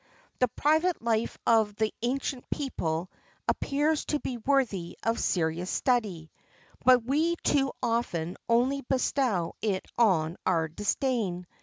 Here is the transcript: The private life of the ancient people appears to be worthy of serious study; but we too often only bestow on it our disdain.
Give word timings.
The 0.39 0.47
private 0.47 0.99
life 1.03 1.37
of 1.45 1.75
the 1.75 1.93
ancient 2.01 2.49
people 2.49 3.11
appears 3.47 4.03
to 4.05 4.19
be 4.19 4.37
worthy 4.37 4.97
of 5.03 5.19
serious 5.19 5.69
study; 5.69 6.31
but 6.83 7.03
we 7.03 7.35
too 7.43 7.71
often 7.83 8.35
only 8.49 8.81
bestow 8.81 9.53
on 9.99 10.31
it 10.31 10.37
our 10.47 10.69
disdain. 10.69 11.45